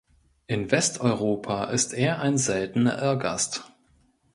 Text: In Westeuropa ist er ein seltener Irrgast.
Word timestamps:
In 0.47 0.71
Westeuropa 0.71 1.65
ist 1.65 1.93
er 1.93 2.21
ein 2.21 2.39
seltener 2.39 2.99
Irrgast. 2.99 3.71